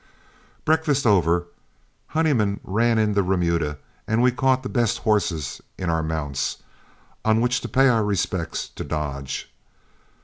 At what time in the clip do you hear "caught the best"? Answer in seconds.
4.31-4.97